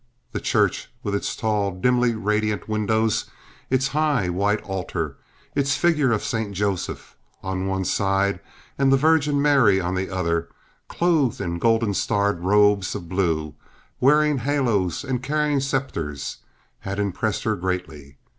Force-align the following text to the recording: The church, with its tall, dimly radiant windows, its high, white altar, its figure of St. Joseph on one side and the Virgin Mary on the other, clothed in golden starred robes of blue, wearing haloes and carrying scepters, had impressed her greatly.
The 0.31 0.39
church, 0.41 0.91
with 1.03 1.13
its 1.13 1.35
tall, 1.35 1.69
dimly 1.69 2.15
radiant 2.15 2.67
windows, 2.67 3.25
its 3.69 3.89
high, 3.89 4.29
white 4.29 4.59
altar, 4.63 5.17
its 5.53 5.77
figure 5.77 6.11
of 6.11 6.23
St. 6.23 6.53
Joseph 6.53 7.15
on 7.43 7.67
one 7.67 7.85
side 7.85 8.39
and 8.79 8.91
the 8.91 8.97
Virgin 8.97 9.39
Mary 9.39 9.79
on 9.79 9.93
the 9.93 10.09
other, 10.09 10.49
clothed 10.87 11.39
in 11.39 11.59
golden 11.59 11.93
starred 11.93 12.39
robes 12.39 12.95
of 12.95 13.09
blue, 13.09 13.53
wearing 13.99 14.39
haloes 14.39 15.03
and 15.03 15.21
carrying 15.21 15.59
scepters, 15.59 16.37
had 16.79 16.97
impressed 16.97 17.43
her 17.43 17.55
greatly. 17.55 18.17